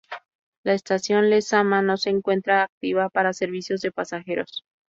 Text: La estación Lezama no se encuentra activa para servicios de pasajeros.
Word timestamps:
La 0.63 0.73
estación 0.73 1.29
Lezama 1.29 1.83
no 1.83 1.95
se 1.95 2.09
encuentra 2.09 2.63
activa 2.63 3.09
para 3.09 3.33
servicios 3.33 3.81
de 3.81 3.91
pasajeros. 3.91 4.65